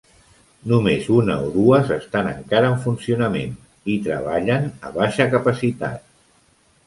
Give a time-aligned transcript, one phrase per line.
[0.69, 3.53] Només una o dues estan encara en funcionament,
[3.95, 6.01] i treballen a baixa capacitat.